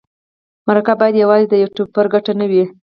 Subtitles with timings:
[0.67, 2.63] مرکه باید یوازې د یوټوبر ګټه نه وي.